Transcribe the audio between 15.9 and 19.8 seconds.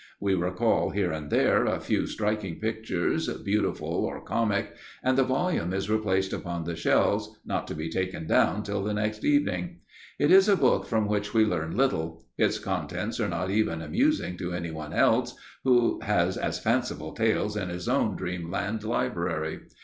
has as fanciful tales in his own dreamland library.